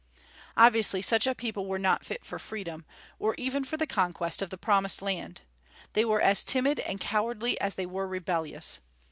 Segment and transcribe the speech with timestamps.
[0.57, 2.85] Obviously such a people were not fit for freedom,
[3.19, 5.41] or even for the conquest of the promised land.
[5.93, 8.79] They were as timid and cowardly as they were rebellious.